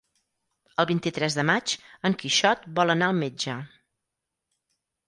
[0.83, 1.75] El vint-i-tres de maig
[2.11, 3.61] en Quixot vol anar al metge.